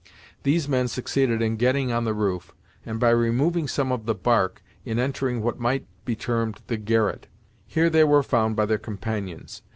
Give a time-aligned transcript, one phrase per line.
[0.41, 2.55] These men succeeded in getting on the roof,
[2.87, 7.27] and by removing some of the bark, in entering what might be termed the garret.
[7.67, 9.61] Here they were found by their companions.